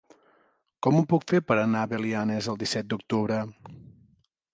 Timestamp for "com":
0.85-0.95